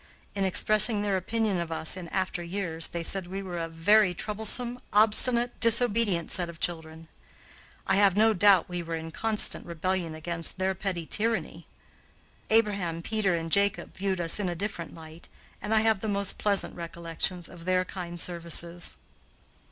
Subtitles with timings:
[0.33, 4.15] In expressing their opinion of us in after years, they said we were a very
[4.15, 7.07] troublesome, obstinate, disobedient set of children.
[7.85, 11.67] I have no doubt we were in constant rebellion against their petty tyranny.
[12.49, 15.27] Abraham, Peter, and Jacob viewed us in a different light,
[15.61, 18.97] and I have the most pleasant recollections of their kind services.